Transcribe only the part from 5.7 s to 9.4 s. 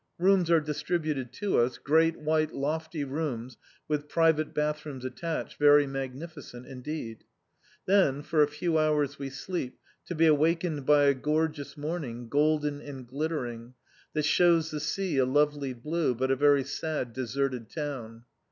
magnificent indeed. Then, for a few hours we